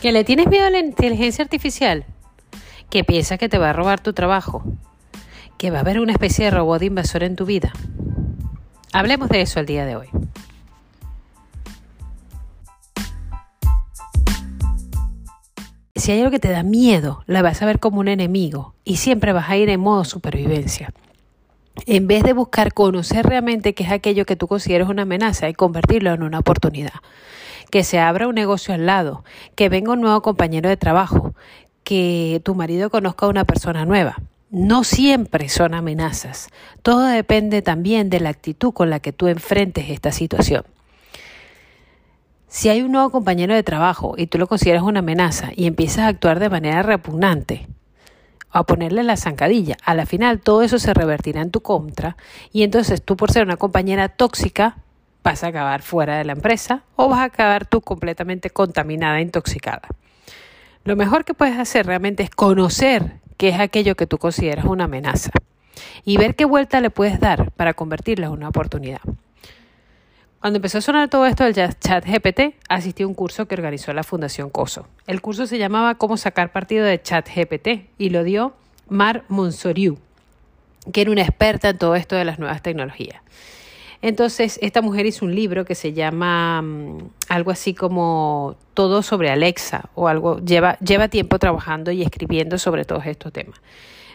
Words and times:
¿Que 0.00 0.12
le 0.12 0.24
tienes 0.24 0.46
miedo 0.46 0.64
a 0.64 0.70
la 0.70 0.78
inteligencia 0.78 1.44
artificial? 1.44 2.06
¿Que 2.88 3.04
piensas 3.04 3.38
que 3.38 3.50
te 3.50 3.58
va 3.58 3.68
a 3.68 3.72
robar 3.74 4.00
tu 4.00 4.14
trabajo? 4.14 4.64
¿Que 5.58 5.70
va 5.70 5.76
a 5.76 5.80
haber 5.82 6.00
una 6.00 6.12
especie 6.12 6.46
de 6.46 6.52
robot 6.52 6.82
invasor 6.82 7.22
en 7.22 7.36
tu 7.36 7.44
vida? 7.44 7.70
Hablemos 8.94 9.28
de 9.28 9.42
eso 9.42 9.60
el 9.60 9.66
día 9.66 9.84
de 9.84 9.96
hoy. 9.96 10.08
Si 15.94 16.12
hay 16.12 16.20
algo 16.20 16.30
que 16.30 16.38
te 16.38 16.48
da 16.48 16.62
miedo, 16.62 17.22
la 17.26 17.42
vas 17.42 17.60
a 17.60 17.66
ver 17.66 17.78
como 17.78 18.00
un 18.00 18.08
enemigo 18.08 18.74
y 18.84 18.96
siempre 18.96 19.34
vas 19.34 19.50
a 19.50 19.58
ir 19.58 19.68
en 19.68 19.80
modo 19.80 20.06
supervivencia. 20.06 20.94
En 21.86 22.06
vez 22.06 22.22
de 22.22 22.32
buscar 22.32 22.72
conocer 22.74 23.26
realmente 23.26 23.74
qué 23.74 23.84
es 23.84 23.90
aquello 23.90 24.26
que 24.26 24.36
tú 24.36 24.46
consideras 24.46 24.88
una 24.88 25.02
amenaza 25.02 25.48
y 25.48 25.54
convertirlo 25.54 26.12
en 26.12 26.22
una 26.22 26.38
oportunidad 26.38 26.92
que 27.70 27.84
se 27.84 27.98
abra 27.98 28.28
un 28.28 28.34
negocio 28.34 28.74
al 28.74 28.84
lado, 28.84 29.24
que 29.54 29.68
venga 29.68 29.92
un 29.92 30.00
nuevo 30.00 30.20
compañero 30.22 30.68
de 30.68 30.76
trabajo, 30.76 31.34
que 31.84 32.42
tu 32.44 32.54
marido 32.54 32.90
conozca 32.90 33.26
a 33.26 33.30
una 33.30 33.44
persona 33.44 33.86
nueva. 33.86 34.16
No 34.50 34.82
siempre 34.82 35.48
son 35.48 35.74
amenazas. 35.74 36.48
Todo 36.82 37.06
depende 37.06 37.62
también 37.62 38.10
de 38.10 38.20
la 38.20 38.30
actitud 38.30 38.72
con 38.72 38.90
la 38.90 38.98
que 38.98 39.12
tú 39.12 39.28
enfrentes 39.28 39.88
esta 39.88 40.10
situación. 40.10 40.64
Si 42.48 42.68
hay 42.68 42.82
un 42.82 42.90
nuevo 42.90 43.10
compañero 43.10 43.54
de 43.54 43.62
trabajo 43.62 44.14
y 44.16 44.26
tú 44.26 44.38
lo 44.38 44.48
consideras 44.48 44.82
una 44.82 44.98
amenaza 44.98 45.50
y 45.54 45.66
empiezas 45.66 46.00
a 46.00 46.08
actuar 46.08 46.40
de 46.40 46.50
manera 46.50 46.82
repugnante, 46.82 47.68
a 48.50 48.64
ponerle 48.64 49.02
la 49.02 49.16
zancadilla, 49.16 49.76
a 49.84 49.94
la 49.94 50.06
final 50.06 50.40
todo 50.40 50.62
eso 50.62 50.78
se 50.78 50.94
revertirá 50.94 51.40
en 51.40 51.50
tu 51.50 51.60
contra 51.60 52.16
y 52.52 52.62
entonces 52.62 53.02
tú 53.02 53.16
por 53.16 53.30
ser 53.30 53.44
una 53.44 53.56
compañera 53.56 54.08
tóxica 54.08 54.78
vas 55.22 55.44
a 55.44 55.48
acabar 55.48 55.82
fuera 55.82 56.16
de 56.16 56.24
la 56.24 56.32
empresa 56.32 56.82
o 56.96 57.08
vas 57.08 57.20
a 57.20 57.24
acabar 57.24 57.66
tú 57.66 57.80
completamente 57.80 58.50
contaminada, 58.50 59.20
intoxicada. 59.20 59.88
Lo 60.84 60.96
mejor 60.96 61.24
que 61.24 61.34
puedes 61.34 61.58
hacer 61.58 61.86
realmente 61.86 62.22
es 62.22 62.30
conocer 62.30 63.20
qué 63.36 63.50
es 63.50 63.60
aquello 63.60 63.96
que 63.96 64.06
tú 64.06 64.18
consideras 64.18 64.64
una 64.64 64.84
amenaza 64.84 65.30
y 66.04 66.16
ver 66.16 66.34
qué 66.34 66.44
vuelta 66.44 66.80
le 66.80 66.90
puedes 66.90 67.20
dar 67.20 67.52
para 67.52 67.74
convertirla 67.74 68.26
en 68.26 68.32
una 68.32 68.48
oportunidad. 68.48 69.00
Cuando 70.40 70.56
empezó 70.56 70.78
a 70.78 70.80
sonar 70.80 71.10
todo 71.10 71.26
esto 71.26 71.44
del 71.44 71.54
chat 71.54 72.02
GPT, 72.06 72.54
asistí 72.66 73.02
a 73.02 73.06
un 73.06 73.12
curso 73.12 73.46
que 73.46 73.54
organizó 73.54 73.92
la 73.92 74.02
Fundación 74.02 74.48
COSO. 74.48 74.86
El 75.06 75.20
curso 75.20 75.46
se 75.46 75.58
llamaba 75.58 75.96
Cómo 75.96 76.16
sacar 76.16 76.50
partido 76.50 76.86
de 76.86 77.02
chat 77.02 77.28
GPT 77.28 77.90
y 77.98 78.08
lo 78.08 78.24
dio 78.24 78.54
Mar 78.88 79.24
Monsoriu, 79.28 79.98
que 80.94 81.02
era 81.02 81.10
una 81.10 81.20
experta 81.20 81.68
en 81.68 81.76
todo 81.76 81.94
esto 81.94 82.16
de 82.16 82.24
las 82.24 82.38
nuevas 82.38 82.62
tecnologías. 82.62 83.20
Entonces, 84.00 84.58
esta 84.62 84.80
mujer 84.80 85.04
hizo 85.04 85.26
un 85.26 85.34
libro 85.34 85.66
que 85.66 85.74
se 85.74 85.92
llama 85.92 86.62
mm, 86.62 87.10
algo 87.28 87.50
así 87.50 87.74
como 87.74 88.56
Todo 88.72 89.02
sobre 89.02 89.30
Alexa 89.30 89.90
o 89.94 90.08
algo, 90.08 90.38
lleva, 90.38 90.78
lleva 90.78 91.08
tiempo 91.08 91.38
trabajando 91.38 91.90
y 91.90 92.00
escribiendo 92.00 92.56
sobre 92.56 92.86
todos 92.86 93.04
estos 93.04 93.30
temas. 93.30 93.60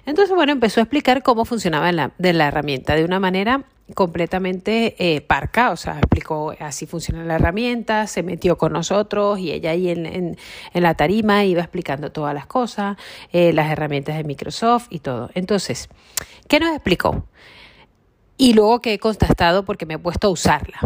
Entonces, 0.08 0.36
bueno, 0.36 0.54
empezó 0.54 0.80
a 0.80 0.84
explicar 0.84 1.22
cómo 1.22 1.46
funcionaba 1.46 1.92
la, 1.92 2.14
de 2.18 2.34
la 2.34 2.48
herramienta 2.48 2.96
de 2.96 3.06
una 3.06 3.20
manera 3.20 3.64
completamente 3.94 4.96
eh, 4.98 5.22
parca, 5.22 5.72
o 5.72 5.76
sea, 5.76 6.00
explicó 6.00 6.54
así 6.60 6.88
funciona 6.88 7.24
la 7.24 7.36
herramienta, 7.36 8.08
se 8.08 8.24
metió 8.24 8.58
con 8.58 8.74
nosotros 8.74 9.38
y 9.40 9.52
ella 9.52 9.72
ahí 9.72 9.90
en, 9.90 10.06
en, 10.06 10.38
la 10.74 10.96
tarima 10.96 11.46
iba 11.46 11.62
explicando 11.62 12.12
todas 12.12 12.34
las 12.34 12.48
cosas, 12.48 12.98
eh, 13.32 13.54
las 13.54 13.72
herramientas 13.72 14.18
de 14.18 14.24
Microsoft 14.24 14.88
y 14.90 15.00
todo. 15.00 15.30
Entonces, 15.36 15.90
¿qué 16.48 16.60
nos 16.60 16.72
explicó? 16.72 17.26
y 18.38 18.54
luego 18.54 18.82
que 18.82 18.94
he 18.94 19.00
constatado 19.00 19.66
porque 19.66 19.86
me 19.86 19.96
he 19.96 20.00
puesto 20.00 20.28
a 20.28 20.32
usarla. 20.32 20.80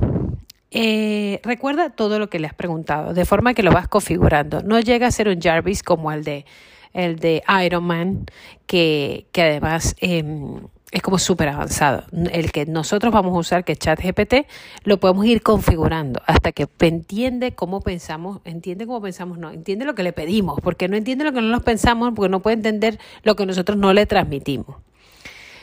Eh, 0.72 1.40
recuerda 1.44 1.90
todo 1.90 2.20
lo 2.20 2.30
que 2.30 2.40
le 2.40 2.48
has 2.48 2.54
preguntado, 2.54 3.14
de 3.14 3.26
forma 3.26 3.54
que 3.54 3.64
lo 3.64 3.72
vas 3.72 3.88
configurando. 3.88 4.62
No 4.62 4.80
llega 4.80 5.08
a 5.08 5.12
ser 5.12 5.28
un 5.28 5.42
Jarvis 5.42 5.82
como 5.82 6.12
el 6.12 6.24
de, 6.24 6.46
el 6.94 7.18
de 7.18 7.42
Iron 7.66 7.86
Man, 7.86 8.26
que, 8.68 9.26
que 9.32 9.42
además 9.42 9.96
em, 10.00 10.62
es 10.92 11.02
como 11.02 11.20
súper 11.20 11.50
avanzado. 11.50 12.04
El 12.32 12.52
que 12.52 12.66
nosotros 12.66 13.14
vamos 13.14 13.36
a 13.36 13.40
usar, 13.40 13.64
que 13.64 13.74
es 13.74 13.80
ChatGPT, 13.80 14.48
lo 14.84 15.00
podemos 15.00 15.26
ir 15.26 15.42
configurando 15.42 16.22
hasta 16.26 16.52
que 16.52 16.68
entiende 16.80 17.54
cómo 17.54 17.82
pensamos, 17.82 18.42
entiende 18.44 18.88
cómo 18.88 19.02
pensamos, 19.02 19.38
no, 19.38 19.52
entiende 19.52 19.86
lo 19.86 19.96
que 19.96 20.04
le 20.04 20.14
pedimos, 20.14 20.60
porque 20.62 20.88
no 20.88 20.98
entiende 20.98 21.26
lo 21.26 21.32
que 21.32 21.42
no 21.42 21.50
nos 21.50 21.64
pensamos, 21.64 22.14
porque 22.16 22.30
no 22.30 22.42
puede 22.42 22.56
entender 22.56 23.00
lo 23.24 23.36
que 23.36 23.46
nosotros 23.46 23.78
no 23.78 23.94
le 23.94 24.06
transmitimos. 24.06 24.78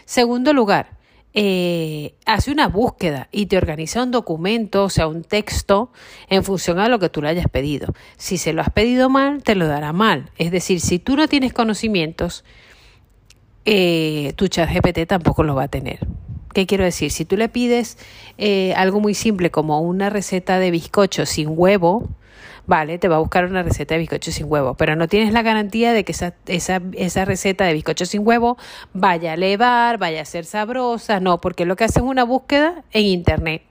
Segundo 0.05 0.53
lugar, 0.53 0.97
eh, 1.39 2.15
hace 2.25 2.51
una 2.51 2.69
búsqueda 2.69 3.29
y 3.31 3.47
te 3.47 3.59
organiza 3.59 4.03
un 4.03 4.11
documento, 4.11 4.85
o 4.85 4.91
sea, 4.91 5.09
un 5.09 5.23
texto, 5.23 5.93
en 6.31 6.45
función 6.45 6.79
a 6.79 6.89
lo 6.89 6.99
que 6.99 7.09
tú 7.09 7.21
le 7.21 7.29
hayas 7.29 7.49
pedido. 7.49 7.93
Si 8.17 8.39
se 8.39 8.53
lo 8.53 8.63
has 8.63 8.71
pedido 8.71 9.11
mal, 9.11 9.43
te 9.43 9.55
lo 9.55 9.67
dará 9.67 9.93
mal. 9.93 10.31
Es 10.39 10.51
decir, 10.51 10.81
si 10.81 10.99
tú 10.99 11.17
no 11.17 11.29
tienes 11.29 11.53
conocimientos, 11.53 12.45
eh, 13.67 14.33
tu 14.37 14.47
chat 14.47 14.71
GPT 14.73 15.07
tampoco 15.07 15.43
lo 15.43 15.55
va 15.55 15.65
a 15.65 15.69
tener. 15.69 15.99
¿Qué 16.55 16.67
quiero 16.67 16.85
decir? 16.85 17.11
Si 17.11 17.25
tú 17.25 17.37
le 17.37 17.51
pides 17.51 17.99
eh, 18.39 18.73
algo 18.77 19.01
muy 19.01 19.13
simple 19.13 19.51
como 19.51 19.81
una 19.81 20.09
receta 20.09 20.59
de 20.59 20.71
bizcocho 20.71 21.27
sin 21.27 21.49
huevo, 21.51 22.09
vale, 22.67 22.99
te 22.99 23.09
va 23.09 23.17
a 23.17 23.19
buscar 23.19 23.45
una 23.45 23.63
receta 23.63 23.95
de 23.95 24.01
bizcocho 24.01 24.33
sin 24.33 24.47
huevo, 24.49 24.75
pero 24.75 24.97
no 24.97 25.09
tienes 25.09 25.33
la 25.35 25.43
garantía 25.43 25.93
de 25.93 26.05
que 26.05 26.13
esa, 26.13 26.35
esa, 26.47 27.25
receta 27.25 27.67
de 27.67 27.75
bizcocho 27.75 28.07
sin 28.07 28.27
huevo 28.27 28.57
vaya 28.95 29.33
a 29.33 29.35
elevar, 29.35 29.99
vaya 29.99 30.23
a 30.23 30.25
ser 30.25 30.47
sabrosa, 30.47 31.21
no, 31.21 31.41
porque 31.41 31.67
lo 31.67 31.77
que 31.77 31.85
hace 31.85 31.99
es 31.99 32.07
una 32.07 32.25
búsqueda 32.25 32.85
en 32.93 33.05
internet 33.05 33.63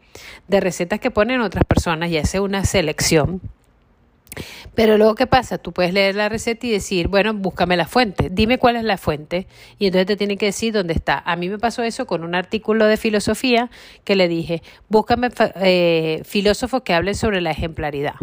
de 0.48 0.60
recetas 0.60 1.00
que 1.00 1.10
ponen 1.10 1.42
otras 1.42 1.64
personas 1.66 2.10
y 2.12 2.18
hace 2.18 2.40
una 2.40 2.66
selección. 2.66 3.42
Pero 4.74 4.98
luego, 4.98 5.16
¿qué 5.16 5.28
pasa? 5.28 5.58
Tú 5.58 5.72
puedes 5.72 5.94
leer 5.94 6.16
la 6.16 6.30
receta 6.30 6.68
y 6.68 6.72
decir, 6.72 7.08
bueno, 7.08 7.34
búscame 7.34 7.78
la 7.78 7.88
fuente, 7.88 8.30
dime 8.32 8.58
cuál 8.58 8.76
es 8.76 8.84
la 8.84 8.98
fuente. 8.98 9.48
Y 9.80 9.88
entonces 9.88 10.08
te 10.08 10.16
tiene 10.16 10.38
que 10.38 10.48
decir 10.48 10.74
dónde 10.74 10.94
está. 10.94 11.20
A 11.20 11.36
mí 11.36 11.50
me 11.50 11.58
pasó 11.58 11.84
eso 11.84 12.06
con 12.06 12.24
un 12.24 12.36
artículo 12.36 12.86
de 12.86 12.98
filosofía 12.98 13.70
que 14.04 14.16
le 14.16 14.28
dije, 14.28 14.62
búscame 14.90 15.30
eh, 15.62 16.22
filósofos 16.26 16.82
que 16.84 16.94
hablen 16.94 17.16
sobre 17.16 17.42
la 17.42 17.52
ejemplaridad 17.52 18.16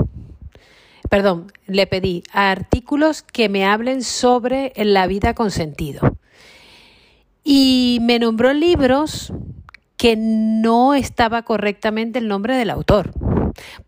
perdón, 1.13 1.53
le 1.67 1.87
pedí 1.87 2.25
artículos 2.33 3.23
que 3.23 3.51
me 3.51 3.67
hablen 3.67 4.03
sobre 4.03 4.73
la 4.77 5.07
vida 5.07 5.35
con 5.35 5.51
sentido. 5.51 6.17
Y 7.45 7.99
me 8.01 8.19
nombró 8.19 8.55
libros 8.55 9.31
que 9.99 10.17
no 10.17 10.95
estaba 10.95 11.43
correctamente 11.43 12.19
el 12.19 12.29
nombre 12.29 12.57
del 12.57 12.71
autor. 12.71 13.13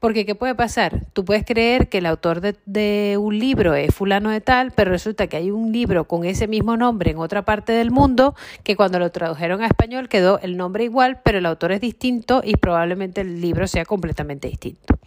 Porque, 0.01 0.27
¿qué 0.27 0.35
puede 0.35 0.55
pasar? 0.55 1.07
Tú 1.13 1.25
puedes 1.25 1.45
creer 1.45 1.89
que 1.89 1.99
el 1.99 2.07
autor 2.07 2.41
de, 2.41 2.57
de, 2.67 3.17
un 3.19 3.39
libro 3.39 3.75
es 3.75 3.95
fulano 3.95 4.31
de 4.31 4.41
tal, 4.41 4.73
pero 4.73 4.91
resulta 4.91 5.27
que 5.27 5.37
hay 5.37 5.51
un 5.51 5.73
libro 5.73 6.07
con 6.07 6.25
ese 6.25 6.47
mismo 6.49 6.77
nombre 6.77 7.11
en 7.11 7.19
otra 7.19 7.45
parte 7.45 7.73
del 7.73 7.91
mundo 7.91 8.35
que 8.63 8.77
cuando 8.77 8.99
lo 8.99 9.11
tradujeron 9.11 9.63
a 9.63 9.67
español 9.67 10.09
quedó 10.09 10.39
el 10.41 10.57
nombre 10.57 10.85
igual, 10.85 11.21
pero 11.25 11.39
el 11.39 11.47
autor 11.47 11.73
es 11.73 11.81
distinto 11.81 12.43
y 12.45 12.57
probablemente 12.57 13.21
el 13.21 13.41
libro 13.41 13.67
sea 13.67 13.85
completamente 13.85 14.49
distinto. 14.49 14.99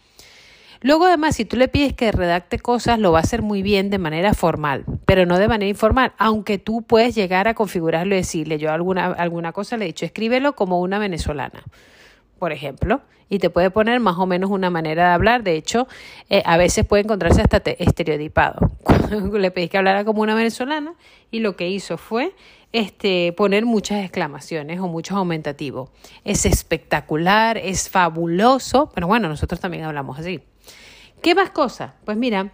Luego, 0.81 1.05
además, 1.05 1.35
si 1.35 1.45
tú 1.45 1.57
le 1.57 1.67
pides 1.67 1.93
que 1.93 2.11
redacte 2.11 2.59
cosas, 2.59 2.99
lo 2.99 3.11
va 3.11 3.19
a 3.19 3.21
hacer 3.23 3.41
muy 3.41 3.61
bien 3.61 3.89
de 3.89 3.97
manera 3.97 4.33
formal, 4.33 4.85
pero 5.05 5.25
no 5.25 5.39
de 5.39 5.47
manera 5.47 5.69
informal, 5.69 6.13
aunque 6.17 6.59
tú 6.59 6.83
puedes 6.83 7.15
llegar 7.15 7.47
a 7.47 7.55
configurarlo 7.55 8.13
y 8.13 8.19
decirle, 8.19 8.59
yo 8.59 8.71
alguna, 8.71 9.07
alguna 9.07 9.53
cosa 9.53 9.77
le 9.77 9.85
he 9.85 9.87
dicho, 9.87 10.05
escríbelo 10.05 10.55
como 10.55 10.79
una 10.79 10.99
venezolana, 10.99 11.63
por 12.37 12.51
ejemplo, 12.51 13.01
y 13.29 13.39
te 13.39 13.49
puede 13.49 13.69
poner 13.71 13.99
más 13.99 14.17
o 14.17 14.25
menos 14.25 14.49
una 14.49 14.69
manera 14.69 15.07
de 15.07 15.13
hablar. 15.13 15.43
De 15.43 15.55
hecho, 15.55 15.87
eh, 16.29 16.41
a 16.45 16.57
veces 16.57 16.85
puede 16.85 17.03
encontrarse 17.03 17.41
hasta 17.41 17.57
estereotipado. 17.57 18.71
le 19.33 19.51
pedí 19.51 19.67
que 19.67 19.77
hablara 19.77 20.05
como 20.05 20.21
una 20.21 20.35
venezolana 20.35 20.93
y 21.31 21.39
lo 21.39 21.55
que 21.55 21.69
hizo 21.69 21.97
fue 21.97 22.33
este, 22.73 23.33
poner 23.33 23.65
muchas 23.65 24.03
exclamaciones 24.03 24.79
o 24.79 24.87
muchos 24.87 25.17
aumentativos. 25.17 25.89
Es 26.23 26.45
espectacular, 26.45 27.57
es 27.57 27.89
fabuloso, 27.89 28.91
pero 28.93 29.07
bueno, 29.07 29.27
nosotros 29.27 29.59
también 29.59 29.83
hablamos 29.83 30.19
así. 30.19 30.41
¿Qué 31.21 31.33
más 31.35 31.49
cosas? 31.49 31.93
Pues 32.05 32.17
mira, 32.17 32.51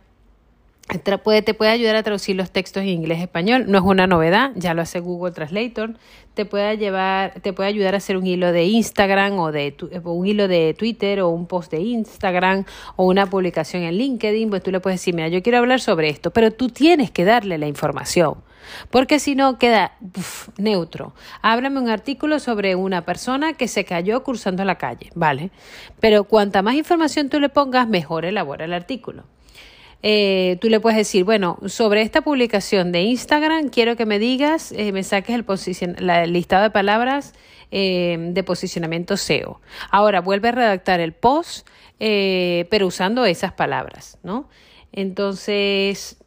te 0.88 1.54
puede 1.54 1.72
ayudar 1.72 1.96
a 1.96 2.04
traducir 2.04 2.36
los 2.36 2.52
textos 2.52 2.84
en 2.84 2.90
inglés 2.90 3.22
español, 3.22 3.66
no 3.68 3.78
es 3.78 3.84
una 3.84 4.06
novedad, 4.06 4.52
ya 4.56 4.74
lo 4.74 4.82
hace 4.82 5.00
Google 5.00 5.32
Translator, 5.32 5.96
te 6.34 6.46
puede 6.46 6.78
llevar, 6.78 7.40
te 7.42 7.54
puede 7.54 7.70
ayudar 7.70 7.94
a 7.94 7.98
hacer 7.98 8.18
un 8.18 8.28
hilo 8.28 8.52
de 8.52 8.66
Instagram 8.66 9.40
o 9.40 9.52
de 9.52 9.76
un 10.04 10.28
hilo 10.28 10.48
de 10.48 10.74
Twitter 10.78 11.22
o 11.22 11.30
un 11.30 11.48
post 11.48 11.72
de 11.72 11.80
Instagram 11.80 12.66
o 12.96 13.06
una 13.06 13.30
publicación 13.30 13.84
en 13.84 13.98
LinkedIn, 13.98 14.50
pues 14.50 14.62
tú 14.62 14.72
le 14.72 14.80
puedes 14.80 15.00
decir, 15.00 15.16
mira, 15.16 15.30
yo 15.30 15.42
quiero 15.42 15.60
hablar 15.60 15.80
sobre 15.80 16.10
esto, 16.10 16.32
pero 16.32 16.52
tú 16.52 16.70
tienes 16.70 17.12
que 17.12 17.24
darle 17.24 17.58
la 17.58 17.68
información. 17.68 18.36
Porque 18.90 19.20
si 19.20 19.36
no 19.36 19.60
queda 19.60 19.98
neutro. 20.58 21.14
Háblame 21.42 21.80
un 21.82 21.90
artículo 21.90 22.40
sobre 22.40 22.76
una 22.76 23.04
persona 23.04 23.54
que 23.54 23.68
se 23.68 23.84
cayó 23.84 24.24
cruzando 24.24 24.64
la 24.64 24.78
calle, 24.78 25.12
¿vale? 25.16 25.52
Pero 26.00 26.24
cuanta 26.24 26.62
más 26.62 26.76
información 26.76 27.30
tú 27.30 27.40
le 27.40 27.50
pongas, 27.50 27.88
mejor 27.88 28.26
elabora 28.26 28.66
el 28.66 28.74
artículo. 28.74 29.26
Eh, 30.06 30.58
tú 30.60 30.68
le 30.68 30.82
puedes 30.82 30.98
decir, 30.98 31.24
bueno, 31.24 31.58
sobre 31.66 32.02
esta 32.02 32.22
publicación 32.22 32.92
de 32.92 33.04
Instagram, 33.04 33.70
quiero 33.70 33.96
que 33.96 34.06
me 34.06 34.20
digas, 34.20 34.74
eh, 34.74 34.92
me 34.92 35.02
saques 35.02 35.34
el, 35.34 36.34
listado 36.34 36.64
de 36.64 36.70
palabras 36.72 37.34
eh, 37.72 38.18
de 38.20 38.44
posicionamiento 38.44 39.16
SEO. 39.16 39.62
Ahora 39.90 40.20
vuelve 40.20 40.50
a 40.50 40.52
redactar 40.52 41.00
el 41.00 41.14
post, 41.14 41.66
pero 41.98 42.88
usando 42.88 43.24
esas 43.24 43.54
palabras, 43.54 44.18
¿no? 44.24 44.50
Entonces, 44.92 46.18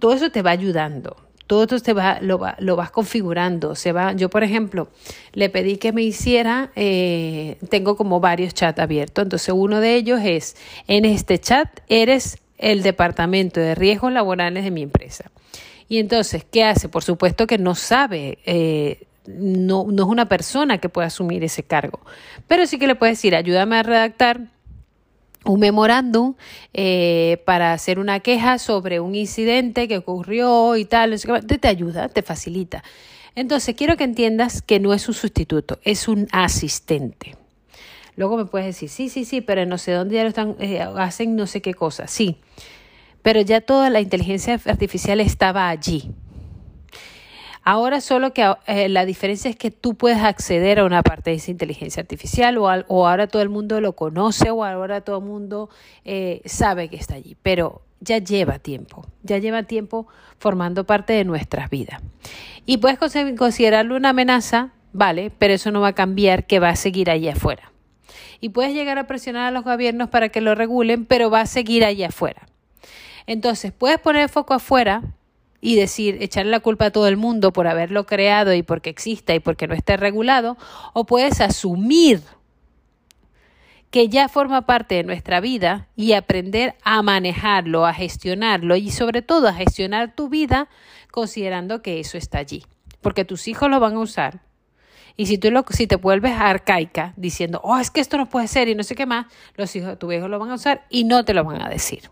todo 0.00 0.14
eso 0.14 0.30
te 0.30 0.40
va 0.40 0.52
ayudando. 0.52 1.16
Todo 1.46 1.64
esto 1.64 1.78
te 1.78 1.92
va, 1.92 2.18
lo, 2.22 2.40
lo 2.58 2.74
vas 2.74 2.90
configurando. 2.90 3.74
Se 3.74 3.92
va, 3.92 4.14
yo, 4.14 4.30
por 4.30 4.44
ejemplo, 4.44 4.88
le 5.34 5.50
pedí 5.50 5.76
que 5.76 5.92
me 5.92 6.02
hiciera, 6.02 6.72
tengo 6.74 7.96
como 7.96 8.18
varios 8.18 8.54
chats 8.54 8.80
abiertos. 8.80 9.24
Entonces, 9.24 9.54
uno 9.54 9.80
de 9.80 9.94
ellos 9.94 10.20
es, 10.24 10.56
en 10.88 11.04
este 11.04 11.38
chat 11.38 11.68
eres 11.88 12.38
el 12.58 12.82
departamento 12.82 13.60
de 13.60 13.74
riesgos 13.74 14.12
laborales 14.12 14.64
de 14.64 14.70
mi 14.70 14.82
empresa. 14.82 15.30
Y 15.88 15.98
entonces, 15.98 16.44
¿qué 16.44 16.64
hace? 16.64 16.88
Por 16.88 17.04
supuesto 17.04 17.46
que 17.46 17.58
no 17.58 17.74
sabe, 17.74 18.38
eh, 18.44 19.06
no, 19.26 19.86
no 19.88 20.02
es 20.04 20.08
una 20.08 20.28
persona 20.28 20.78
que 20.78 20.88
pueda 20.88 21.08
asumir 21.08 21.44
ese 21.44 21.62
cargo, 21.62 22.00
pero 22.48 22.66
sí 22.66 22.78
que 22.78 22.86
le 22.86 22.94
puedes 22.94 23.18
decir, 23.18 23.34
ayúdame 23.34 23.76
a 23.76 23.82
redactar 23.82 24.40
un 25.44 25.60
memorándum 25.60 26.34
eh, 26.74 27.42
para 27.44 27.72
hacer 27.72 27.98
una 27.98 28.20
queja 28.20 28.58
sobre 28.58 29.00
un 29.00 29.14
incidente 29.14 29.88
que 29.88 29.98
ocurrió 29.98 30.76
y 30.76 30.84
tal, 30.84 31.14
te 31.60 31.68
ayuda, 31.68 32.08
te 32.08 32.22
facilita. 32.22 32.82
Entonces, 33.34 33.74
quiero 33.74 33.96
que 33.96 34.04
entiendas 34.04 34.62
que 34.62 34.80
no 34.80 34.94
es 34.94 35.08
un 35.08 35.14
sustituto, 35.14 35.78
es 35.84 36.08
un 36.08 36.26
asistente. 36.32 37.36
Luego 38.16 38.36
me 38.36 38.46
puedes 38.46 38.66
decir, 38.66 38.88
sí, 38.88 39.08
sí, 39.08 39.24
sí, 39.24 39.40
pero 39.40 39.66
no 39.66 39.78
sé 39.78 39.92
dónde 39.92 40.16
ya 40.16 40.22
lo 40.22 40.28
están, 40.28 40.56
eh, 40.58 40.80
hacen 40.80 41.36
no 41.36 41.46
sé 41.46 41.60
qué 41.60 41.74
cosa. 41.74 42.06
Sí, 42.06 42.38
pero 43.22 43.40
ya 43.40 43.60
toda 43.60 43.90
la 43.90 44.00
inteligencia 44.00 44.60
artificial 44.66 45.20
estaba 45.20 45.68
allí. 45.68 46.12
Ahora 47.68 48.00
solo 48.00 48.32
que 48.32 48.48
eh, 48.68 48.88
la 48.88 49.04
diferencia 49.04 49.50
es 49.50 49.56
que 49.56 49.72
tú 49.72 49.96
puedes 49.96 50.18
acceder 50.18 50.78
a 50.78 50.84
una 50.84 51.02
parte 51.02 51.30
de 51.30 51.36
esa 51.36 51.50
inteligencia 51.50 52.00
artificial 52.00 52.58
o, 52.58 52.68
ahora 52.68 53.26
todo 53.26 53.42
el 53.42 53.48
mundo 53.48 53.80
lo 53.80 53.94
conoce 53.94 54.52
o 54.52 54.64
ahora 54.64 55.00
todo 55.00 55.18
el 55.18 55.24
mundo 55.24 55.68
eh, 56.04 56.42
sabe 56.44 56.88
que 56.88 56.94
está 56.94 57.16
allí, 57.16 57.36
pero 57.42 57.82
ya 57.98 58.18
lleva 58.18 58.60
tiempo, 58.60 59.04
ya 59.24 59.38
lleva 59.38 59.64
tiempo 59.64 60.06
formando 60.38 60.84
parte 60.84 61.14
de 61.14 61.24
nuestras 61.24 61.68
vidas. 61.68 62.00
Y 62.66 62.76
puedes 62.76 62.98
considerarlo 62.98 63.96
una 63.96 64.10
amenaza, 64.10 64.70
vale, 64.92 65.32
pero 65.36 65.54
eso 65.54 65.72
no 65.72 65.80
va 65.80 65.88
a 65.88 65.94
cambiar 65.94 66.46
que 66.46 66.60
va 66.60 66.68
a 66.68 66.76
seguir 66.76 67.10
allá 67.10 67.32
afuera. 67.32 67.72
Y 68.40 68.50
puedes 68.50 68.74
llegar 68.74 68.98
a 68.98 69.06
presionar 69.06 69.46
a 69.46 69.50
los 69.50 69.64
gobiernos 69.64 70.08
para 70.08 70.28
que 70.28 70.40
lo 70.40 70.54
regulen, 70.54 71.04
pero 71.06 71.30
va 71.30 71.40
a 71.40 71.46
seguir 71.46 71.84
allá 71.84 72.08
afuera. 72.08 72.46
Entonces, 73.26 73.72
puedes 73.72 73.98
poner 73.98 74.22
el 74.22 74.28
foco 74.28 74.54
afuera 74.54 75.02
y 75.60 75.74
decir, 75.74 76.18
echarle 76.20 76.50
la 76.50 76.60
culpa 76.60 76.86
a 76.86 76.90
todo 76.90 77.08
el 77.08 77.16
mundo 77.16 77.52
por 77.52 77.66
haberlo 77.66 78.06
creado 78.06 78.54
y 78.54 78.62
porque 78.62 78.90
exista 78.90 79.34
y 79.34 79.40
porque 79.40 79.66
no 79.66 79.74
esté 79.74 79.96
regulado, 79.96 80.56
o 80.92 81.04
puedes 81.06 81.40
asumir 81.40 82.20
que 83.90 84.08
ya 84.08 84.28
forma 84.28 84.66
parte 84.66 84.96
de 84.96 85.04
nuestra 85.04 85.40
vida 85.40 85.88
y 85.96 86.12
aprender 86.12 86.76
a 86.82 87.02
manejarlo, 87.02 87.86
a 87.86 87.94
gestionarlo 87.94 88.76
y 88.76 88.90
sobre 88.90 89.22
todo 89.22 89.48
a 89.48 89.54
gestionar 89.54 90.14
tu 90.14 90.28
vida 90.28 90.68
considerando 91.10 91.82
que 91.82 91.98
eso 91.98 92.18
está 92.18 92.38
allí, 92.38 92.64
porque 93.00 93.24
tus 93.24 93.48
hijos 93.48 93.70
lo 93.70 93.80
van 93.80 93.94
a 93.94 94.00
usar. 94.00 94.40
Y 95.16 95.26
si 95.26 95.38
tú 95.38 95.50
lo, 95.50 95.64
si 95.70 95.86
te 95.86 95.96
vuelves 95.96 96.34
arcaica 96.38 97.14
diciendo, 97.16 97.60
oh, 97.64 97.78
es 97.78 97.90
que 97.90 98.00
esto 98.00 98.16
no 98.18 98.28
puede 98.28 98.48
ser 98.48 98.68
y 98.68 98.74
no 98.74 98.82
sé 98.82 98.94
qué 98.94 99.06
más, 99.06 99.26
los 99.54 99.74
hijos 99.76 99.88
de 99.90 99.96
tu 99.96 100.12
hijo 100.12 100.28
lo 100.28 100.38
van 100.38 100.50
a 100.50 100.54
usar 100.54 100.84
y 100.90 101.04
no 101.04 101.24
te 101.24 101.34
lo 101.34 101.44
van 101.44 101.62
a 101.62 101.68
decir 101.68 102.10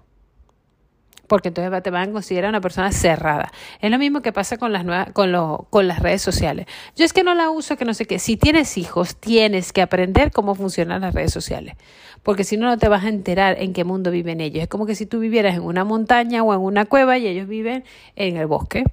porque 1.26 1.48
entonces 1.48 1.82
te 1.82 1.90
van 1.90 2.10
a 2.10 2.12
considerar 2.12 2.50
una 2.50 2.60
persona 2.60 2.92
cerrada. 2.92 3.52
Es 3.80 3.90
lo 3.90 3.98
mismo 3.98 4.20
que 4.20 4.32
pasa 4.32 4.56
con 4.56 4.72
las, 4.72 4.84
nuevas, 4.84 5.12
con, 5.12 5.32
lo, 5.32 5.66
con 5.70 5.88
las 5.88 6.00
redes 6.00 6.22
sociales. 6.22 6.66
Yo 6.96 7.04
es 7.04 7.12
que 7.12 7.24
no 7.24 7.34
la 7.34 7.50
uso, 7.50 7.76
que 7.76 7.84
no 7.84 7.94
sé 7.94 8.06
qué. 8.06 8.18
Si 8.18 8.36
tienes 8.36 8.76
hijos, 8.78 9.16
tienes 9.16 9.72
que 9.72 9.82
aprender 9.82 10.30
cómo 10.30 10.54
funcionan 10.54 11.00
las 11.00 11.14
redes 11.14 11.32
sociales, 11.32 11.76
porque 12.22 12.44
si 12.44 12.56
no, 12.56 12.66
no 12.66 12.78
te 12.78 12.88
vas 12.88 13.04
a 13.04 13.08
enterar 13.08 13.56
en 13.60 13.72
qué 13.72 13.84
mundo 13.84 14.10
viven 14.10 14.40
ellos. 14.40 14.62
Es 14.62 14.68
como 14.68 14.86
que 14.86 14.94
si 14.94 15.06
tú 15.06 15.18
vivieras 15.18 15.56
en 15.56 15.62
una 15.62 15.84
montaña 15.84 16.42
o 16.42 16.54
en 16.54 16.60
una 16.60 16.84
cueva 16.84 17.18
y 17.18 17.26
ellos 17.26 17.48
viven 17.48 17.84
en 18.16 18.36
el 18.36 18.46
bosque. 18.46 18.84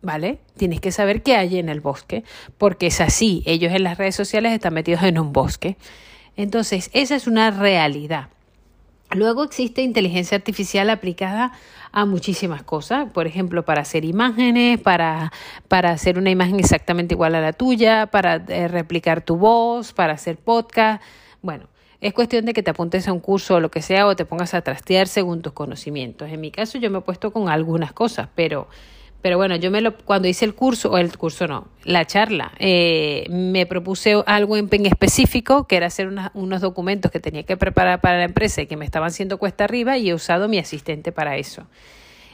¿Vale? 0.00 0.38
Tienes 0.56 0.80
que 0.80 0.92
saber 0.92 1.22
qué 1.22 1.34
hay 1.34 1.58
en 1.58 1.68
el 1.68 1.80
bosque, 1.80 2.22
porque 2.56 2.86
es 2.86 3.00
así. 3.00 3.42
Ellos 3.46 3.72
en 3.72 3.82
las 3.82 3.98
redes 3.98 4.14
sociales 4.14 4.52
están 4.52 4.74
metidos 4.74 5.02
en 5.02 5.18
un 5.18 5.32
bosque. 5.32 5.76
Entonces, 6.36 6.90
esa 6.92 7.16
es 7.16 7.26
una 7.26 7.50
realidad. 7.50 8.28
Luego 9.10 9.42
existe 9.42 9.82
inteligencia 9.82 10.36
artificial 10.36 10.90
aplicada 10.90 11.52
a 11.92 12.04
muchísimas 12.04 12.62
cosas, 12.62 13.10
por 13.10 13.26
ejemplo, 13.26 13.64
para 13.64 13.80
hacer 13.80 14.04
imágenes, 14.04 14.78
para, 14.80 15.32
para 15.66 15.90
hacer 15.90 16.18
una 16.18 16.30
imagen 16.30 16.60
exactamente 16.60 17.14
igual 17.14 17.34
a 17.34 17.40
la 17.40 17.54
tuya, 17.54 18.06
para 18.06 18.44
eh, 18.48 18.68
replicar 18.68 19.22
tu 19.22 19.36
voz, 19.36 19.94
para 19.94 20.12
hacer 20.12 20.36
podcast. 20.36 21.02
Bueno, 21.40 21.68
es 22.02 22.12
cuestión 22.12 22.44
de 22.44 22.52
que 22.52 22.62
te 22.62 22.70
apuntes 22.70 23.08
a 23.08 23.12
un 23.12 23.20
curso 23.20 23.54
o 23.54 23.60
lo 23.60 23.70
que 23.70 23.80
sea 23.80 24.06
o 24.06 24.14
te 24.14 24.26
pongas 24.26 24.52
a 24.52 24.60
trastear 24.60 25.08
según 25.08 25.40
tus 25.40 25.54
conocimientos. 25.54 26.30
En 26.30 26.40
mi 26.40 26.50
caso 26.50 26.76
yo 26.78 26.90
me 26.90 26.98
he 26.98 27.00
puesto 27.00 27.32
con 27.32 27.48
algunas 27.48 27.92
cosas, 27.92 28.28
pero 28.34 28.68
pero 29.20 29.36
bueno, 29.36 29.56
yo 29.56 29.70
me 29.70 29.80
lo, 29.80 29.96
cuando 29.96 30.28
hice 30.28 30.44
el 30.44 30.54
curso, 30.54 30.92
o 30.92 30.98
el 30.98 31.16
curso 31.18 31.48
no, 31.48 31.66
la 31.84 32.06
charla, 32.06 32.52
eh, 32.58 33.26
me 33.30 33.66
propuse 33.66 34.22
algo 34.26 34.56
en, 34.56 34.68
específico, 34.86 35.66
que 35.66 35.76
era 35.76 35.86
hacer 35.86 36.08
unos 36.34 36.60
documentos 36.60 37.10
que 37.10 37.18
tenía 37.18 37.42
que 37.42 37.56
preparar 37.56 38.00
para 38.00 38.18
la 38.18 38.24
empresa 38.24 38.62
y 38.62 38.66
que 38.66 38.76
me 38.76 38.84
estaban 38.84 39.08
haciendo 39.08 39.38
cuesta 39.38 39.64
arriba 39.64 39.98
y 39.98 40.10
he 40.10 40.14
usado 40.14 40.48
mi 40.48 40.58
asistente 40.58 41.10
para 41.10 41.36
eso. 41.36 41.66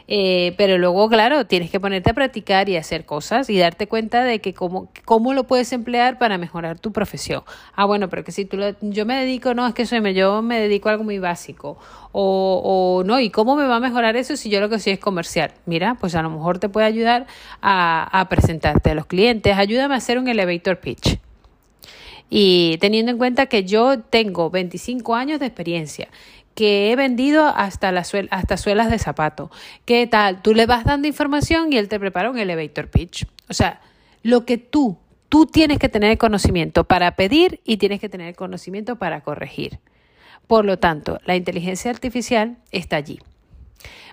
Eh, 0.07 0.55
pero 0.59 0.77
luego, 0.77 1.09
claro, 1.09 1.47
tienes 1.47 1.71
que 1.71 1.81
ponerte 1.81 2.11
a 2.11 2.15
practicar 2.15 2.69
y 2.69 2.77
hacer 2.77 3.07
cosas 3.07 3.49
y 3.49 3.59
darte 3.59 3.87
cuenta 3.87 4.23
de 4.23 4.41
que 4.41 4.53
cómo, 4.53 4.91
cómo 5.05 5.33
lo 5.33 5.45
puedes 5.45 5.73
emplear 5.73 6.19
para 6.19 6.37
mejorar 6.37 6.79
tu 6.79 6.93
profesión. 6.93 7.43
Ah, 7.75 7.87
bueno, 7.87 8.11
pero 8.11 8.23
que 8.23 8.33
si 8.33 8.45
tú 8.45 8.59
yo 8.83 9.07
me 9.07 9.17
dedico, 9.17 9.55
no, 9.55 9.67
es 9.67 9.75
que 9.75 9.87
soy, 9.87 10.15
yo 10.15 10.43
me 10.43 10.61
dedico 10.61 10.89
a 10.89 10.93
algo 10.93 11.05
muy 11.05 11.19
básico. 11.19 11.79
O, 12.13 12.61
o 13.01 13.05
no, 13.05 13.19
¿y 13.19 13.31
cómo 13.31 13.57
me 13.57 13.65
va 13.65 13.77
a 13.77 13.81
mejorar 13.81 14.17
eso 14.17 14.37
si 14.37 14.51
yo 14.51 14.61
lo 14.61 14.69
que 14.69 14.79
soy 14.79 14.95
es 14.95 14.99
comercial? 14.99 15.53
Mira, 15.67 15.97
pues 15.99 16.15
a 16.15 16.23
lo 16.23 16.31
mejor 16.31 16.59
te 16.59 16.69
puede 16.69 16.87
ayudar 16.87 17.27
a, 17.63 18.21
a 18.21 18.29
presentarte 18.29 18.91
a 18.91 18.95
los 18.95 19.07
clientes. 19.07 19.57
Ayúdame 19.57 19.95
a 19.95 19.99
hacer 19.99 20.19
un 20.19 20.29
elevator 20.29 20.79
pitch. 20.81 21.19
Y 22.31 22.79
teniendo 22.79 23.13
en 23.13 23.19
cuenta 23.19 23.47
que 23.47 23.65
yo 23.65 24.01
tengo 24.01 24.51
25 24.51 25.15
años 25.15 25.41
de 25.41 25.47
experiencia, 25.47 26.09
que 26.55 26.91
he 26.91 26.97
vendido 26.97 27.47
hasta, 27.47 27.93
la 27.93 28.05
hasta 28.31 28.57
suelas 28.57 28.91
de 28.91 28.99
zapato. 28.99 29.51
¿Qué 29.85 30.07
tal? 30.07 30.43
Tú 30.43 30.55
le 30.55 30.67
vas 30.67 30.85
dando 30.85 31.09
información 31.09 31.73
y 31.73 31.79
él 31.79 31.89
te 31.89 31.99
prepara 31.99 32.31
un 32.31 32.39
elevator 32.39 32.89
pitch. 32.89 33.27
O 33.49 33.55
sea, 33.55 33.81
lo 34.23 34.45
que 34.45 34.59
tú, 34.59 34.99
tú 35.29 35.47
tienes 35.47 35.79
que 35.79 35.89
tener 35.89 36.17
conocimiento 36.19 36.85
para 36.85 37.17
pedir 37.17 37.61
y 37.65 37.77
tienes 37.79 38.01
que 38.01 38.09
tener 38.09 38.35
conocimiento 38.37 38.97
para 38.97 39.23
corregir. 39.23 39.81
Por 40.47 40.65
lo 40.65 40.79
tanto, 40.79 41.21
la 41.25 41.37
inteligencia 41.37 41.91
artificial 41.91 42.59
está 42.71 42.97
allí. 42.97 43.19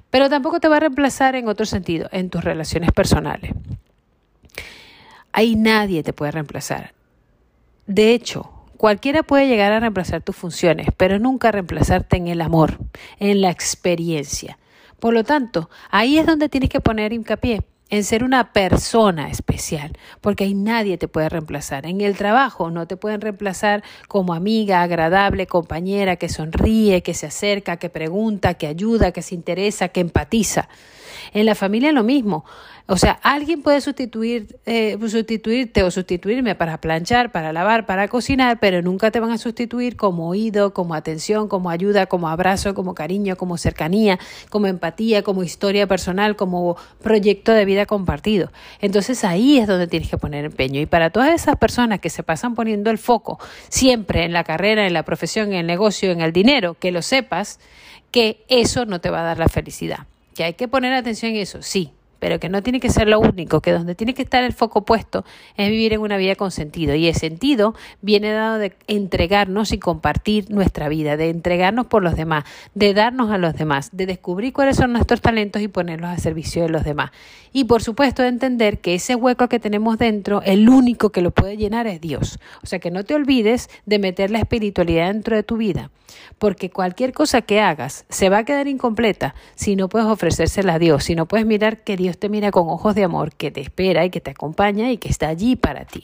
Pero 0.09 0.29
tampoco 0.29 0.59
te 0.59 0.67
va 0.67 0.77
a 0.77 0.81
reemplazar 0.81 1.35
en 1.35 1.47
otro 1.47 1.65
sentido, 1.65 2.09
en 2.11 2.29
tus 2.29 2.43
relaciones 2.43 2.91
personales. 2.91 3.53
Ahí 5.31 5.55
nadie 5.55 6.03
te 6.03 6.11
puede 6.11 6.31
reemplazar. 6.31 6.93
De 7.87 8.13
hecho, 8.13 8.51
Cualquiera 8.81 9.21
puede 9.21 9.47
llegar 9.47 9.71
a 9.73 9.79
reemplazar 9.79 10.23
tus 10.23 10.35
funciones, 10.35 10.87
pero 10.97 11.19
nunca 11.19 11.51
reemplazarte 11.51 12.17
en 12.17 12.27
el 12.27 12.41
amor, 12.41 12.79
en 13.19 13.39
la 13.39 13.51
experiencia. 13.51 14.57
Por 14.99 15.13
lo 15.13 15.23
tanto, 15.23 15.69
ahí 15.91 16.17
es 16.17 16.25
donde 16.25 16.49
tienes 16.49 16.71
que 16.71 16.81
poner 16.81 17.13
hincapié 17.13 17.61
en 17.91 18.03
ser 18.03 18.23
una 18.23 18.53
persona 18.53 19.29
especial, 19.29 19.95
porque 20.19 20.45
ahí 20.45 20.55
nadie 20.55 20.97
te 20.97 21.07
puede 21.07 21.29
reemplazar. 21.29 21.85
En 21.85 22.01
el 22.01 22.17
trabajo 22.17 22.71
no 22.71 22.87
te 22.87 22.97
pueden 22.97 23.21
reemplazar 23.21 23.83
como 24.07 24.33
amiga, 24.33 24.81
agradable, 24.81 25.45
compañera, 25.45 26.15
que 26.15 26.27
sonríe, 26.27 27.03
que 27.03 27.13
se 27.13 27.27
acerca, 27.27 27.77
que 27.77 27.91
pregunta, 27.91 28.55
que 28.55 28.65
ayuda, 28.65 29.11
que 29.11 29.21
se 29.21 29.35
interesa, 29.35 29.89
que 29.89 29.99
empatiza. 29.99 30.69
En 31.33 31.45
la 31.45 31.55
familia 31.55 31.91
lo 31.91 32.03
mismo. 32.03 32.45
O 32.87 32.97
sea, 32.97 33.13
alguien 33.23 33.61
puede 33.61 33.79
sustituir, 33.79 34.59
eh, 34.65 34.97
sustituirte 34.99 35.83
o 35.83 35.91
sustituirme 35.91 36.55
para 36.55 36.81
planchar, 36.81 37.31
para 37.31 37.53
lavar, 37.53 37.85
para 37.85 38.09
cocinar, 38.09 38.59
pero 38.59 38.81
nunca 38.81 39.11
te 39.11 39.21
van 39.21 39.31
a 39.31 39.37
sustituir 39.37 39.95
como 39.95 40.27
oído, 40.27 40.73
como 40.73 40.93
atención, 40.93 41.47
como 41.47 41.69
ayuda, 41.69 42.07
como 42.07 42.27
abrazo, 42.27 42.73
como 42.73 42.93
cariño, 42.93 43.37
como 43.37 43.57
cercanía, 43.57 44.19
como 44.49 44.67
empatía, 44.67 45.23
como 45.23 45.43
historia 45.43 45.87
personal, 45.87 46.35
como 46.35 46.75
proyecto 47.01 47.53
de 47.53 47.63
vida 47.63 47.85
compartido. 47.85 48.51
Entonces 48.81 49.23
ahí 49.23 49.57
es 49.57 49.67
donde 49.67 49.87
tienes 49.87 50.09
que 50.09 50.17
poner 50.17 50.43
empeño. 50.43 50.81
Y 50.81 50.85
para 50.85 51.11
todas 51.11 51.33
esas 51.33 51.55
personas 51.55 52.01
que 52.01 52.09
se 52.09 52.23
pasan 52.23 52.55
poniendo 52.55 52.89
el 52.89 52.97
foco 52.97 53.39
siempre 53.69 54.25
en 54.25 54.33
la 54.33 54.43
carrera, 54.43 54.85
en 54.85 54.93
la 54.93 55.03
profesión, 55.03 55.53
en 55.53 55.59
el 55.59 55.67
negocio, 55.67 56.11
en 56.11 56.19
el 56.19 56.33
dinero, 56.33 56.73
que 56.73 56.91
lo 56.91 57.01
sepas, 57.01 57.61
que 58.11 58.43
eso 58.49 58.85
no 58.85 58.99
te 58.99 59.09
va 59.09 59.21
a 59.21 59.23
dar 59.23 59.39
la 59.39 59.47
felicidad. 59.47 60.10
Que 60.35 60.43
hay 60.43 60.53
que 60.53 60.67
poner 60.67 60.93
atención 60.93 61.31
en 61.31 61.37
eso, 61.37 61.61
sí, 61.61 61.93
pero 62.21 62.39
que 62.39 62.49
no 62.49 62.61
tiene 62.61 62.79
que 62.79 62.91
ser 62.91 63.07
lo 63.07 63.19
único, 63.19 63.61
que 63.61 63.71
donde 63.71 63.95
tiene 63.95 64.13
que 64.13 64.21
estar 64.21 64.43
el 64.43 64.53
foco 64.53 64.85
puesto 64.85 65.25
es 65.57 65.71
vivir 65.71 65.93
en 65.93 66.01
una 66.01 66.17
vida 66.17 66.35
con 66.35 66.51
sentido. 66.51 66.93
Y 66.93 67.07
el 67.07 67.15
sentido 67.15 67.73
viene 68.01 68.31
dado 68.31 68.59
de 68.59 68.73
entregarnos 68.85 69.71
y 69.71 69.79
compartir 69.79 70.51
nuestra 70.51 70.87
vida, 70.87 71.17
de 71.17 71.29
entregarnos 71.29 71.87
por 71.87 72.03
los 72.03 72.15
demás, 72.15 72.43
de 72.75 72.93
darnos 72.93 73.31
a 73.31 73.39
los 73.39 73.55
demás, 73.55 73.89
de 73.91 74.05
descubrir 74.05 74.53
cuáles 74.53 74.77
son 74.77 74.93
nuestros 74.93 75.19
talentos 75.19 75.63
y 75.63 75.67
ponerlos 75.67 76.11
a 76.11 76.17
servicio 76.19 76.61
de 76.61 76.69
los 76.69 76.83
demás. 76.83 77.09
Y 77.53 77.63
por 77.63 77.81
supuesto 77.81 78.21
de 78.21 78.29
entender 78.29 78.79
que 78.79 78.93
ese 78.93 79.15
hueco 79.15 79.49
que 79.49 79.59
tenemos 79.59 79.97
dentro, 79.97 80.43
el 80.43 80.69
único 80.69 81.09
que 81.09 81.21
lo 81.21 81.31
puede 81.31 81.57
llenar 81.57 81.87
es 81.87 81.99
Dios. 82.01 82.37
O 82.61 82.67
sea 82.67 82.77
que 82.77 82.91
no 82.91 83.03
te 83.03 83.15
olvides 83.15 83.67
de 83.87 83.97
meter 83.97 84.29
la 84.29 84.39
espiritualidad 84.39 85.07
dentro 85.07 85.35
de 85.35 85.41
tu 85.43 85.57
vida, 85.57 85.89
porque 86.37 86.69
cualquier 86.69 87.13
cosa 87.13 87.41
que 87.41 87.59
hagas 87.59 88.05
se 88.09 88.29
va 88.29 88.39
a 88.39 88.45
quedar 88.45 88.67
incompleta 88.67 89.35
si 89.55 89.75
no 89.75 89.89
puedes 89.89 90.07
ofrecérsela 90.07 90.75
a 90.75 90.79
Dios, 90.79 91.05
si 91.05 91.15
no 91.15 91.25
puedes 91.25 91.45
mirar 91.45 91.83
que 91.83 91.97
Dios 92.11 92.19
te 92.19 92.27
mira 92.27 92.51
con 92.51 92.67
ojos 92.67 92.93
de 92.93 93.05
amor, 93.05 93.33
que 93.33 93.51
te 93.51 93.61
espera 93.61 94.03
y 94.03 94.09
que 94.09 94.19
te 94.19 94.31
acompaña 94.31 94.91
y 94.91 94.97
que 94.97 95.07
está 95.07 95.29
allí 95.29 95.55
para 95.55 95.85
ti 95.85 96.03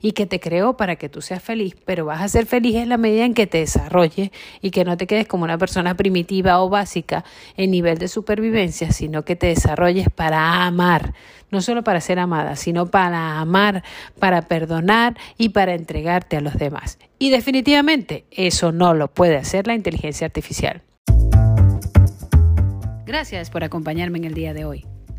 y 0.00 0.12
que 0.12 0.24
te 0.24 0.38
creó 0.38 0.76
para 0.76 0.94
que 0.94 1.08
tú 1.08 1.22
seas 1.22 1.42
feliz, 1.42 1.74
pero 1.84 2.04
vas 2.04 2.22
a 2.22 2.28
ser 2.28 2.46
feliz 2.46 2.76
en 2.76 2.88
la 2.88 2.98
medida 2.98 3.24
en 3.24 3.34
que 3.34 3.48
te 3.48 3.58
desarrolles 3.58 4.30
y 4.60 4.70
que 4.70 4.84
no 4.84 4.96
te 4.96 5.08
quedes 5.08 5.26
como 5.26 5.42
una 5.42 5.58
persona 5.58 5.96
primitiva 5.96 6.62
o 6.62 6.68
básica 6.68 7.24
en 7.56 7.72
nivel 7.72 7.98
de 7.98 8.06
supervivencia, 8.06 8.92
sino 8.92 9.24
que 9.24 9.34
te 9.34 9.48
desarrolles 9.48 10.08
para 10.08 10.66
amar, 10.66 11.14
no 11.50 11.60
solo 11.62 11.82
para 11.82 12.00
ser 12.00 12.20
amada, 12.20 12.54
sino 12.54 12.86
para 12.86 13.40
amar, 13.40 13.82
para 14.20 14.42
perdonar 14.42 15.16
y 15.36 15.48
para 15.48 15.74
entregarte 15.74 16.36
a 16.36 16.42
los 16.42 16.54
demás. 16.58 16.96
Y 17.18 17.30
definitivamente 17.30 18.24
eso 18.30 18.70
no 18.70 18.94
lo 18.94 19.08
puede 19.08 19.36
hacer 19.36 19.66
la 19.66 19.74
inteligencia 19.74 20.26
artificial. 20.26 20.82
Gracias 23.04 23.50
por 23.50 23.64
acompañarme 23.64 24.18
en 24.18 24.26
el 24.26 24.34
día 24.34 24.54
de 24.54 24.64
hoy. 24.64 24.84